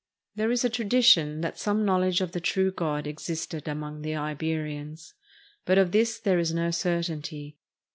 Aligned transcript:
There 0.33 0.49
is 0.49 0.65
a 0.65 0.69
tradition 0.71 1.41
that 1.41 1.59
some 1.59 1.85
knowledge 1.85 2.21
of 2.21 2.31
the 2.31 2.39
true 2.41 2.71
God 2.71 3.05
existed 3.05 3.67
among 3.67 4.01
the 4.01 4.15
Iberians; 4.15 5.13
but 5.63 5.77
of 5.77 5.91
this 5.91 6.17
there 6.17 6.39
is 6.39 6.51
no 6.51 6.71
certainty. 6.71 7.59